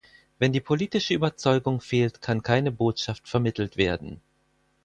Wenn 0.39 0.51
die 0.51 0.61
politische 0.61 1.13
Überzeugung 1.13 1.79
fehlt, 1.79 2.23
kann 2.23 2.41
keine 2.41 2.71
Botschaft 2.71 3.27
vermittelt 3.29 3.77
werden. 3.77 4.19